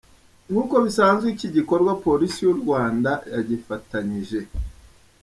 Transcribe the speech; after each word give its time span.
Nk’uko 0.49 0.75
bisanzwe, 0.85 1.27
iki 1.33 1.47
gikorwa 1.55 1.91
Polisi 2.05 2.39
y’u 2.45 2.57
Rwanda 2.61 3.11
yagifatanyije 3.33 4.39